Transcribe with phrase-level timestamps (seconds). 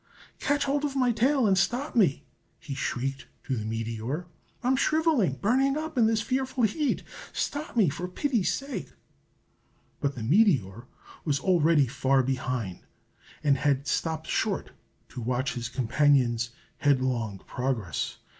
[0.39, 2.23] "Catch hold of my tail and stop me!"
[2.59, 4.25] he shrieked to the meteor.
[4.63, 7.03] "I am shrivelling, burning up, in this fearful heat!
[7.33, 8.93] Stop me, for pity's sake!"
[9.99, 10.87] But the meteor
[11.23, 12.79] was already far behind,
[13.43, 14.71] and had stopped short
[15.09, 18.17] to watch his companion's headlong progress.